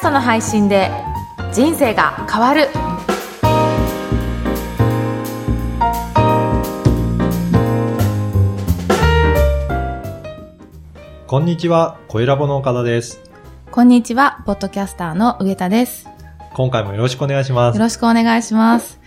[0.00, 0.90] ストの配信で
[1.52, 2.68] 人生が変わる
[11.26, 13.20] こんにちは、声ラボの岡田です。
[13.70, 16.08] こんにちはポッドキャスターの上田です
[16.54, 17.76] 今回もよろしくお願いします。
[17.76, 18.98] よろしくお願いします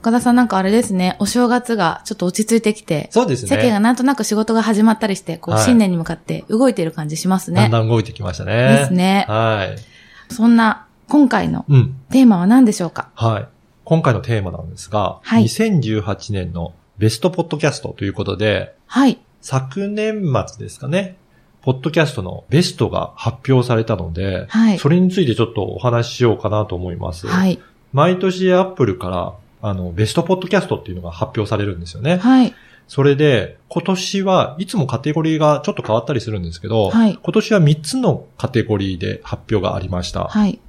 [0.00, 3.48] 岡田さんなんかあれですねお正月がちょっと落ち着いてきてそうですね。
[3.48, 7.62] 世間がなんとなく仕事が始まったりして、こう、はい新年に向かって動いてる感じしますね。
[7.62, 8.52] だんだん動いてきましたね。
[8.80, 9.24] ですね。
[9.28, 9.95] はい。
[10.30, 11.96] そんな、今回のうん。
[12.10, 13.10] テーマは何でしょうか？
[13.14, 13.48] はい。
[13.84, 19.18] 今回のテーマなんですが、はい2018年のベストポッドキャストということで、はい。
[19.40, 21.16] 昨年末ですかね、
[21.62, 27.28] ポッドキャストのベストが発表されたので、はいそれについてちょっとお話ししようかなと思います。
[27.28, 27.60] はい。
[27.92, 32.16] 毎年アップルから、あの、ベストポッドキャストっていうのが発表されるんですよね。
[32.16, 32.52] はい。
[32.88, 40.24] それで、今年はいつもカテゴリーがちょっと変わったりするんですけど、はい今年は3つのカテゴリーで発表がありました。
[40.24, 40.60] はい。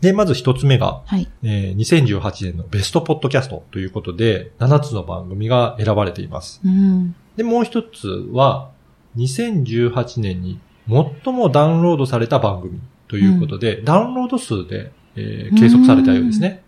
[0.00, 1.28] で、まず1つ目が、はい。
[1.42, 6.60] えー2018年のベストポッドキャストということで、7つの番組が選ばれています。
[6.64, 7.14] うん。
[7.36, 8.70] で、もう一つは、
[9.16, 16.62] 2018年に最もダウンロードされた番組ということで、ダウンロード数で、えー計測されたようですね。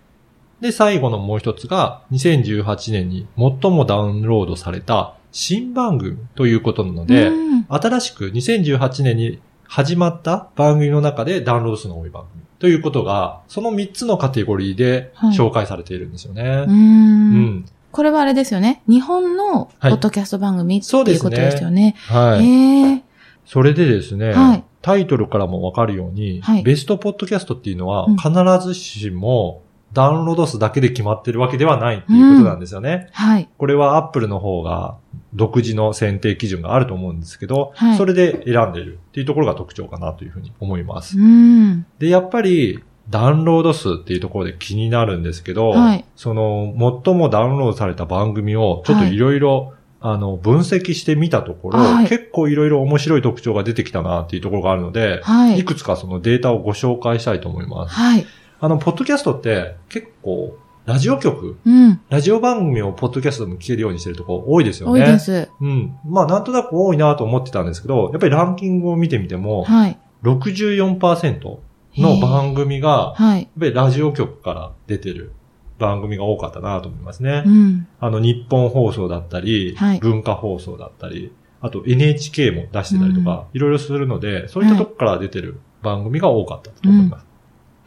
[0.60, 16.42] で、最後のもう一つが、2018年に最もダウンロードされた新番組ということなので、うん新しく2018年に始まった番組の中でダウンロード数の多い番組ということが、その3つのカテゴリーではい紹介されているんですよね。
[16.42, 16.70] う。
[16.70, 17.64] うんん。
[17.92, 18.82] これはあれですよね。
[18.88, 21.94] 日本のポッドキャスト番組ってそうですねいうことですよね。
[22.08, 22.44] はい。
[22.44, 23.02] へえ。
[23.46, 28.32] それでですね、はいタイトルからもわかるように、はいベストポッドキャストっていうのはうん必
[28.66, 29.62] ずしも
[29.92, 33.08] ダウンロード数だけで決まってるわけではないっていうことなんですよね。
[33.12, 33.48] はい。
[33.58, 34.96] これはアップルの方が
[35.34, 41.18] 独自の選定基準があると思うんですけど、はいそれで選んでいるっていうところが特徴かなというふうに思います。
[41.18, 41.86] うん。
[41.98, 46.74] で、やっぱり、ダウンロード数っていうところで気になるんですけど、はいその、
[47.04, 57.94] 最もダウンロードされた番組を、ちょっといろいろ、あの、分析してみたところ、はい結構いろいろ面白い特徴が出てきたなっていうところがあるので、はいいくつかそのデータをご紹介したいと思います。
[57.94, 58.26] はい。
[58.60, 62.00] あの、ポッドキャストって結構、ラジオ局、うん。
[62.08, 65.02] ラジオ番組をポッドキャストでも聞けるようにしてるところ多いですよ多ね。
[65.02, 65.50] いです。
[65.60, 65.96] うん。
[66.04, 69.98] まあ、なんとなく多いなと思ってたんですけど、やっぱりランキングを見てみても、はい。
[70.22, 71.58] 64%
[71.96, 73.42] の番組が、はい。
[73.42, 75.32] やっぱりラジオ局から出てる
[75.78, 77.44] 番組が多かったなと思いますね。
[77.46, 77.86] うん。
[77.98, 81.32] あの、日本放送だったり、はい文化放送だったり、
[81.62, 87.29] あと NHK も出してたりとか、いろいろするので、そういったとこから出てる番組が多かったと思います。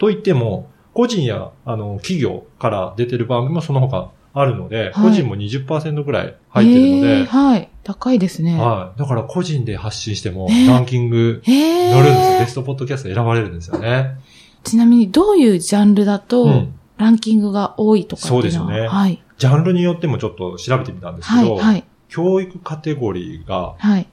[0.04, 7.70] と言っても、個人や、あの、企業から出てる番組もその他あるので、はい個人も20%ぐらい入ってるので、へーはい。
[7.84, 8.60] 高いですね。
[8.60, 9.00] はい。
[9.00, 11.42] だから個人で発信しても、えーランキング。
[11.46, 12.40] 乗るんですよ。
[12.40, 14.18] ベストポッドキャスト選ばれるんですよね。
[14.64, 18.42] ちなみに、どういうジャンルだと、うんランキングが多いとかっていうのは？
[18.42, 19.22] そうですよねはい。
[19.40, 24.08] ジャンルによってもちょっと調べてみたんですけはい、ど、はい、教育カテゴリーがはい。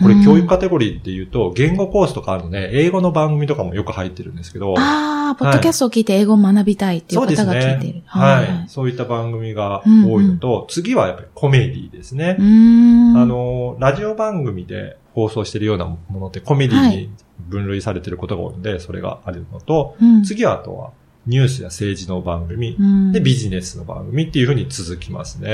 [0.00, 0.02] 36%。
[0.02, 7.98] これうん教育カテゴリーって言うと、言語コースとかあるので、英語の番組とかもよく入ってるんですけど、ああ、ポッドキャストを聞いて英語を学びたいっていう方が聞いている。
[8.00, 8.04] ね。
[8.06, 8.68] はい。
[8.68, 12.36] そういった番組が多いのと、次はやっぱりコメディですね。
[12.38, 17.10] あ、の、ラジオ番組で放送してるようなものってコメディはいに
[17.48, 20.92] 分類されてることが多いので、それがあるのと、うん、次はあとは
[21.26, 25.52] ニュースや政治の番組、うん、でビジネスの番組っていうふうに続きますね。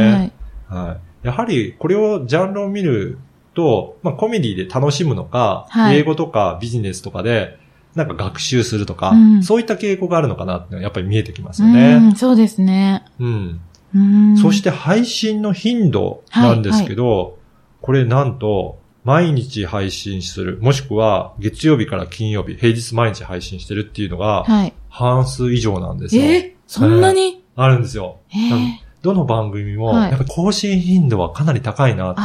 [0.68, 0.86] はい。
[0.86, 1.26] はい。
[1.26, 3.18] やはり、これを、ジャンルを見る
[3.56, 7.58] と、まあ、コメディで楽しむのか、はい英語とかビジネスとかで、
[7.96, 11.96] なんか学習するとか、うんそういった傾向があるのかなってやっぱり見えてきますうよね。
[11.96, 13.04] ん、そうですね。
[13.18, 13.60] うん。
[13.94, 14.36] うん。
[14.36, 17.38] そして配信の頻度なんですけど、
[17.80, 24.72] これなんと、毎日配信する、もしくは月曜日から金曜日、平日毎日配信してるっていうのが、はい。
[24.90, 26.22] 半数以上なんですよ。
[26.24, 27.44] えーそんなに？
[27.54, 28.18] あるんですよ。
[28.30, 32.20] えーどの番組も、はいやっぱり更新頻度はかなり高いなって。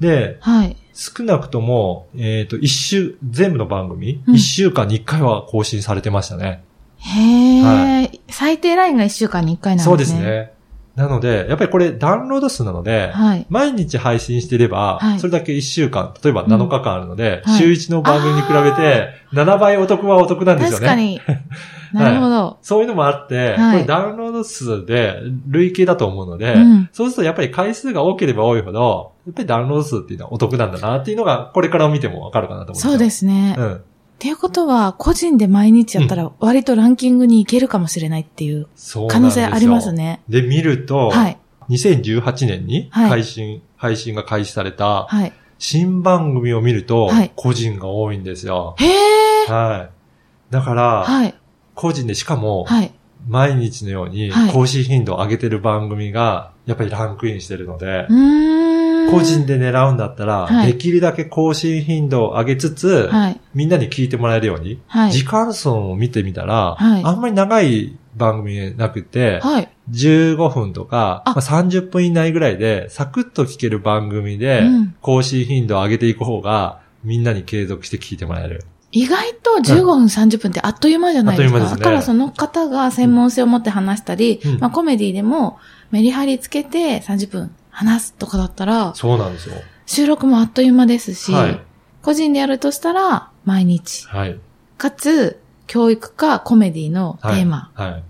[0.00, 0.76] あ、で、はい。
[0.92, 6.64] 少なくとも、えっ、と、一週、全部の番組、うん一、週間に一回は更新されてましたね。
[6.98, 10.16] へえ、は最低ラインが1週間に1回なんですね。
[10.16, 10.24] そうです。
[10.24, 10.56] ね。
[10.96, 13.46] なので、やっぱりこれダウンロード数なので、はい。
[13.50, 20.86] 毎日配信してれば、はいそれだけ一週間、例えば7日間あるので、うんはい週1の番組に比べて、7倍お得はお得なんですよね。
[20.86, 21.20] 確かに。
[21.92, 22.58] なるほど。
[22.62, 32.92] そういうのもあって、はいこれダウンロード数で累計だと思うので、うんそうするとやっぱり回数が多ければ多いほど、やっぱりダウンロード数っていうのはお得なんだなっていうのが、これから見てもわかるかなと思うんですよ。
[32.92, 33.54] そうですね。
[33.58, 33.82] っうん。
[34.18, 38.68] ていうことは、個人で毎日やったら割とランキングに行けるかもしれないっていう
[39.08, 39.92] 可能性あります。
[39.92, 40.22] ね。
[40.28, 41.38] で、見ると、はい。
[41.68, 45.32] 2018年にはい配信、配信が開始されたはい。
[45.58, 48.76] 新番組を見るとはい、個人が多いんですよ。
[48.78, 49.52] へえ。
[49.52, 50.52] はい。
[50.52, 51.34] だから、はい。
[51.74, 52.92] 個人でしかも、はい。
[53.28, 58.65] 毎日のようにはい更新頻度を上げてる番組が、やっぱりランクインしてるのでう、ーん。
[59.10, 63.40] 個人で狙うんだったら、はいできるだけ更新頻度を上げつつ、はい。
[63.54, 65.12] みんなに聞いてもらえるように、はい。
[65.12, 69.68] 時間数を見てみたら、はいあんまり長い番組なくて、はい。
[69.90, 78.64] 15分とか、あまあ、30分以内ぐらいで、サクッと聞ける番組でうん、更新頻度を上げていく方が、みんなに継続して聞いてもらえる。
[78.92, 81.58] 意外と15分30分ってあっという間じゃないですか。
[81.58, 85.58] あっという間ですねだからその方が専門性を持って話したり、うんまあコメディでも
[85.90, 89.56] メリハリつけて30分話すとかだったら、そうなんですよ。
[89.84, 91.60] 収録もあっという間ですし、はい。
[92.02, 94.40] 個人でやるとしたら毎日、はい。
[94.78, 97.42] かつ教育かコメディのテはい。
[97.42, 97.70] ーマ。
[97.74, 98.04] はい。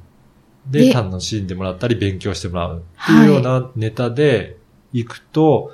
[0.70, 2.78] で、で楽しんでもらったり、勉強してもらう。
[2.78, 4.56] ってはいいうようなネタで
[4.92, 5.72] 行くと、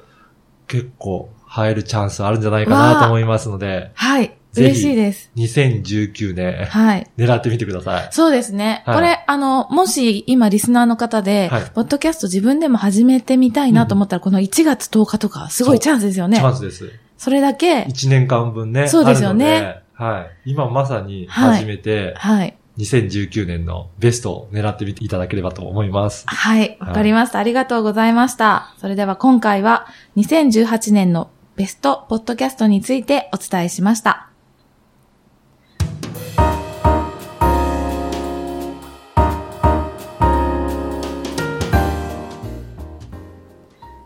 [0.69, 4.35] 結構入るチャンスあるんじゃないかなと思いますので、はい。
[4.57, 5.31] 嬉しいです。
[5.37, 7.07] 2019年、はい。
[7.17, 8.09] 狙ってみてください。
[8.13, 8.83] そうですね。
[8.87, 16.43] はいこれ、あの、もし今リスナーの方で、はいポッドキャスト自分でも始めてみたいなと思ったら、この1月10日とか、すごいチャンスですよねチ。
[16.43, 16.93] ャンスです。
[17.17, 18.89] それだけ、1年間分ね。
[18.89, 19.83] そうですよね。
[19.95, 20.51] はい。
[20.51, 22.57] 今まさに始めて、はい。
[22.79, 26.25] 2019年のベストを狙ってみていただければと思います。
[26.27, 26.77] はい。
[26.81, 27.39] わかりました。
[27.39, 28.75] ありがとうございました。
[28.79, 34.32] それでは今回は、2018年のベストポッドキャストについてお伝えしました。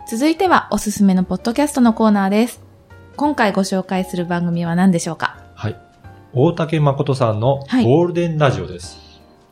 [0.09, 2.63] 続いてはおすすめのポッドキャストのコーナーです。
[3.17, 5.43] 今回ご紹介する番組は何でしょうか？
[5.55, 5.77] はい。
[6.33, 8.99] 大竹誠さんのはいゴールデンラジオです。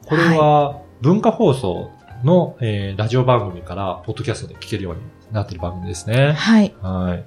[0.06, 1.90] これは文化放送
[2.22, 5.00] の、えーラジオ番組からポッドキャストで聞けるように
[5.32, 6.32] なっている番組ですね。
[6.34, 6.74] はい。
[6.80, 7.24] はい。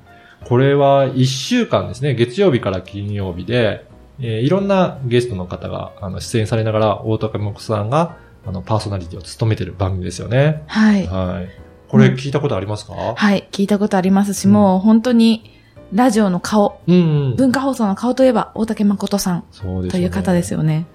[0.48, 3.86] これは1週間ですね、月曜日から金曜日で、
[4.20, 8.16] えーいろんなゲストの方があの出演されながら、大竹誠さんが
[8.46, 10.64] あのパーソナリティを務めている番組ですよね。
[10.68, 11.06] はい。
[11.08, 11.50] はい。
[11.88, 13.48] これ聞いたことありますか、はい。
[13.52, 15.54] 聞いたことありますし、うんもう本当に、
[15.94, 17.00] ラジオの顔、うん、う
[17.34, 17.36] ん。
[17.38, 20.86] 文化放送の顔といえば、大竹誠さんそうですという方ですよね。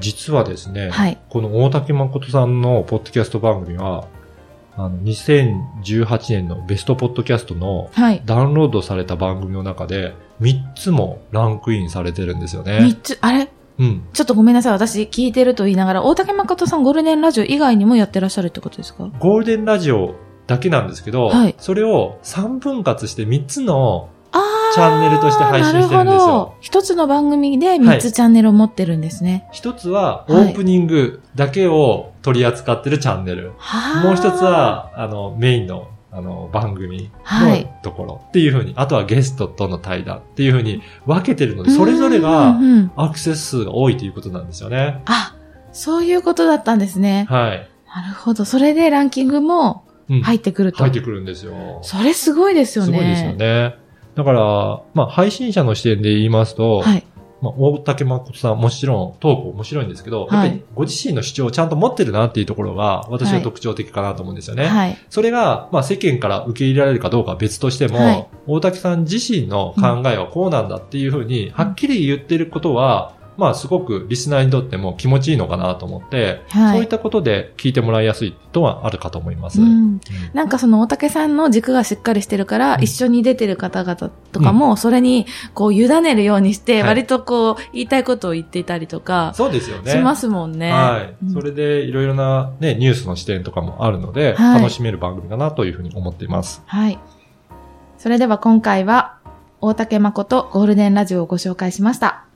[0.00, 4.06] 実はですね、はいこの大竹誠さんのポッドキャスト番組は、
[4.76, 8.22] あの、2018年のベストポッドキャストのはい。
[8.24, 12.94] ダウンロードされた番組の中で、3つもランクインされてるんですよね三。
[13.02, 13.48] つ、あれ？
[13.78, 14.08] うん。
[14.12, 14.72] ちょっとごめんなさい。
[14.72, 19.10] 私聞いてると言いながら、大竹誠さんゴールデンラジオ以外にもやってらっしゃるってことですか？
[19.18, 20.14] ゴールデンラジオ
[20.48, 24.08] だけなんですけど、はいそれを3分割して3つの
[24.74, 26.54] チャンネルとして配信してるんですよ。
[26.60, 29.46] 一つの番組で三つチャンネルを持ってるんですね。
[29.52, 33.52] 一つはオはいープニングだけを取り扱ってるチャンネル。
[33.58, 42.58] はもう一つ、は、あの、メインの、あの、番組はいのところっていうふうに、あとはゲストとの対談っていうふうに分けてるので、それぞれうんが
[42.96, 45.02] アクセス数が多いということなんですよね。
[45.06, 45.34] あ、
[45.72, 47.26] そういうことだったんですね。
[47.28, 47.68] はい。
[47.86, 48.44] なるほど。
[48.44, 49.87] それでランキングもうん
[50.22, 50.78] 入ってくると。
[50.78, 51.80] 入ってくるんですよ。
[51.82, 52.92] それすごいですよね。
[52.92, 53.76] すごいですよね。
[54.14, 54.40] だから、
[54.94, 57.04] まあ、配信者の視点で言いますと、はい。
[57.40, 64.66] まあ、大竹誠さんもちろんトーク面白いんですけど、はいやっぱりご自身の主張をちゃんと持ってるなっていうところが私の特徴的かなと思うんですよね。
[64.66, 64.98] はい。
[65.08, 79.60] それが、まあ、世間から受け入れられるかどうかは別としても、はい大竹さん自身の考えはこうなんだっていうふうに、はっきり言ってることは、まあ、すごくリスナーにとっても気持ちいいのかなと思って、はいそういったことで聞いてもらいやすいとはあるかと思います。
[79.62, 80.00] うん。
[80.34, 89.92] なんかその大竹さんの軸がしっかりしてるから、うん一緒に出てる方々とかも、それにこう委ねるようにして、はい割とこう言いたいことを言っていたりとか、そうですよね。
[89.92, 90.72] しますもんね。
[90.72, 91.14] はい。
[91.24, 96.62] うんそれでいろいろなね、ニュースの視点とかもあるので、はい楽しめる番組かなというふうに思っています。
[96.66, 96.98] はい。
[97.98, 99.18] それでは今回は、
[99.60, 102.27] 大竹誠ゴールデンラジオをご紹介しました。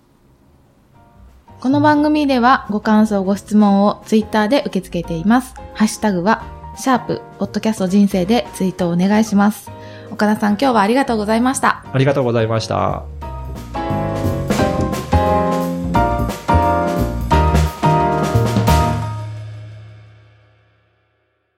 [1.63, 5.55] この番組ではご感想、ご質問をツイッターで受け付けています。
[5.75, 6.43] ハッシュタグは、
[6.77, 9.71] シャープ、ポッドキャスト人生でツイートをお願いします。
[10.11, 11.85] 岡田さん今日はありがとうございました。
[11.93, 13.05] ありがとうございました。